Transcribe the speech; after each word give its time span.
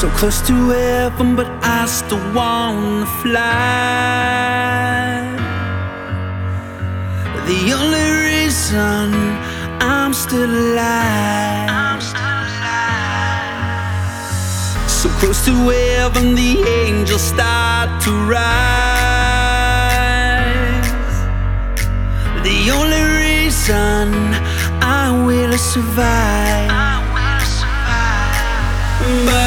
So 0.00 0.06
close 0.10 0.40
to 0.46 0.54
heaven, 0.68 1.34
but 1.34 1.48
I 1.60 1.84
still 1.86 2.22
wanna 2.32 3.04
fly. 3.20 4.54
The 7.48 7.72
only 7.72 8.08
reason 8.28 9.12
I'm 9.80 10.12
still 10.14 10.52
alive. 10.62 12.00
So 14.86 15.08
close 15.18 15.44
to 15.46 15.54
heaven, 15.68 16.36
the 16.36 16.62
angels 16.84 17.22
start 17.22 17.88
to 18.04 18.12
rise. 18.36 18.48
The 22.46 22.70
only 22.70 23.02
reason 23.24 24.06
I 24.80 25.10
will 25.26 25.58
survive. 25.58 26.70
But 29.26 29.37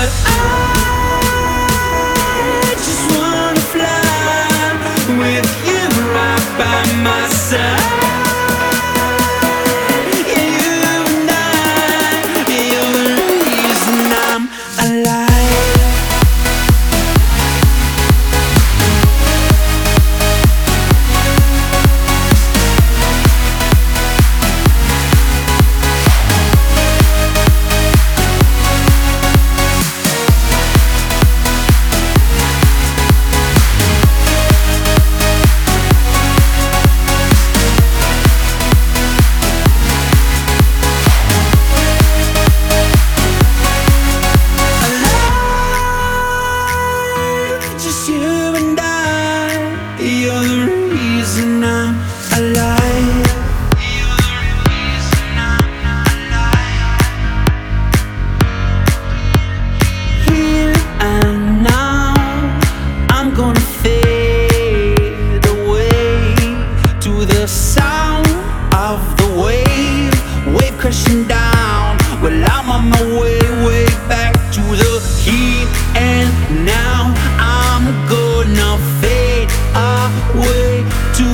wave 71.12 71.28
down. 71.28 71.98
Well, 72.22 72.44
I'm 72.52 72.70
on 72.70 72.90
my 72.90 73.04
way, 73.20 73.40
way 73.66 73.86
back 74.08 74.34
to 74.54 74.62
the 74.62 74.94
heat, 75.24 75.68
and 75.96 76.30
now 76.66 77.14
I'm 77.38 77.86
gonna 78.08 78.78
fade 79.02 79.50
away 79.76 80.84
to 81.20 81.30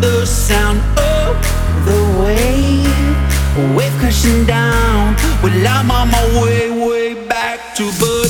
the 0.00 0.24
sound 0.26 0.78
of 0.98 1.36
the 1.84 2.00
wave, 2.20 3.76
wave 3.76 3.92
crashing 4.00 4.46
down. 4.46 5.14
Well, 5.42 5.66
I'm 5.66 5.90
on 5.90 6.10
my 6.10 6.42
way, 6.42 6.70
way 6.70 7.14
back 7.28 7.74
to, 7.76 7.84
but 8.00 8.29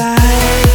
sky 0.00 0.69